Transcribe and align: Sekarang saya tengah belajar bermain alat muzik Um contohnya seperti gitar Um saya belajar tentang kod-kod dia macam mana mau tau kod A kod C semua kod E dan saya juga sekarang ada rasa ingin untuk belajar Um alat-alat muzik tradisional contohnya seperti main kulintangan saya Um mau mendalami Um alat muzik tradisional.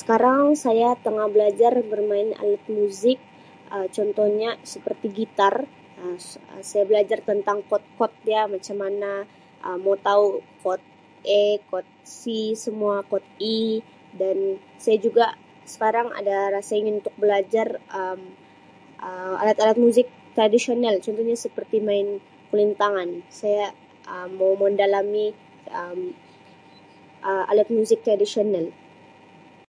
Sekarang 0.00 0.42
saya 0.64 0.88
tengah 1.04 1.28
belajar 1.34 1.72
bermain 1.90 2.30
alat 2.42 2.64
muzik 2.76 3.18
Um 3.74 3.86
contohnya 3.96 4.50
seperti 4.72 5.06
gitar 5.20 5.54
Um 6.02 6.16
saya 6.70 6.84
belajar 6.90 7.18
tentang 7.30 7.58
kod-kod 7.70 8.12
dia 8.26 8.42
macam 8.54 8.76
mana 8.84 9.12
mau 9.84 9.96
tau 10.08 10.24
kod 10.64 10.80
A 11.40 11.44
kod 11.70 11.86
C 12.18 12.20
semua 12.64 12.94
kod 13.10 13.22
E 13.56 13.78
dan 14.20 14.36
saya 14.84 14.98
juga 15.06 15.26
sekarang 15.72 16.08
ada 16.20 16.36
rasa 16.56 16.72
ingin 16.80 16.96
untuk 17.00 17.14
belajar 17.22 17.66
Um 18.00 18.20
alat-alat 19.42 19.78
muzik 19.84 20.06
tradisional 20.36 20.94
contohnya 21.04 21.36
seperti 21.46 21.76
main 21.88 22.08
kulintangan 22.50 23.08
saya 23.40 23.66
Um 24.12 24.28
mau 24.40 24.52
mendalami 24.62 25.26
Um 25.80 26.00
alat 27.52 27.68
muzik 27.76 28.00
tradisional. 28.06 28.68